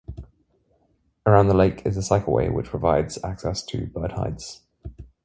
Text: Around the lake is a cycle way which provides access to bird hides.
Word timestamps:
Around 1.27 1.49
the 1.49 1.53
lake 1.53 1.85
is 1.85 1.95
a 1.95 2.01
cycle 2.01 2.33
way 2.33 2.49
which 2.49 2.65
provides 2.69 3.23
access 3.23 3.61
to 3.67 3.85
bird 3.85 4.13
hides. 4.13 4.61